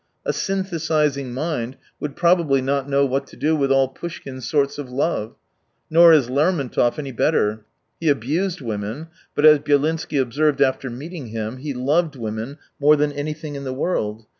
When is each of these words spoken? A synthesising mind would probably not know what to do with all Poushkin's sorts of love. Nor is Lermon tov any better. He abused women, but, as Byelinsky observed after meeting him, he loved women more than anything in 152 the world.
A 0.25 0.31
synthesising 0.31 1.29
mind 1.31 1.77
would 1.99 2.15
probably 2.15 2.59
not 2.59 2.89
know 2.89 3.05
what 3.05 3.27
to 3.27 3.35
do 3.35 3.55
with 3.55 3.71
all 3.71 3.87
Poushkin's 3.93 4.49
sorts 4.49 4.79
of 4.79 4.89
love. 4.89 5.35
Nor 5.91 6.11
is 6.11 6.27
Lermon 6.27 6.71
tov 6.73 6.97
any 6.97 7.11
better. 7.11 7.67
He 7.99 8.09
abused 8.09 8.61
women, 8.61 9.09
but, 9.35 9.45
as 9.45 9.59
Byelinsky 9.59 10.19
observed 10.19 10.59
after 10.59 10.89
meeting 10.89 11.27
him, 11.27 11.57
he 11.57 11.75
loved 11.75 12.15
women 12.15 12.57
more 12.79 12.95
than 12.95 13.11
anything 13.11 13.53
in 13.53 13.61
152 13.63 13.63
the 13.63 13.79
world. 13.79 14.25